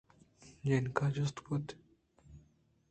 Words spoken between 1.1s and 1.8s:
جست کُت